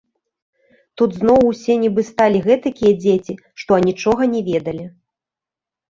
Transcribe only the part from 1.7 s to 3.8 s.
нібы сталі гэтакія дзеці, што